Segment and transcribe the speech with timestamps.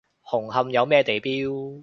[0.23, 1.79] 紅磡有咩地標？